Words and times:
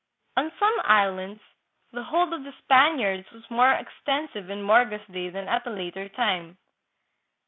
On 0.35 0.51
some 0.59 0.77
islands 0.83 1.41
the 1.91 2.01
hold 2.01 2.33
of 2.33 2.43
the 2.43 2.55
Spaniards 2.63 3.29
was 3.29 3.43
more 3.51 3.71
extensive 3.73 4.49
in 4.49 4.63
Morga's 4.63 5.05
day 5.05 5.29
than 5.29 5.47
at 5.47 5.67
a 5.67 5.69
later 5.69 6.09
time. 6.09 6.57